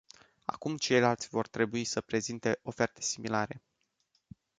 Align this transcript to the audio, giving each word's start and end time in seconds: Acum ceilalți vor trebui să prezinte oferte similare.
Acum 0.45 0.77
ceilalți 0.77 1.27
vor 1.29 1.47
trebui 1.47 1.83
să 1.83 2.01
prezinte 2.01 2.59
oferte 2.63 3.01
similare. 3.01 3.61